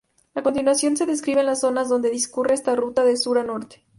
[0.33, 3.85] A continuación se describen las zonas donde discurre esta ruta de sur a norte.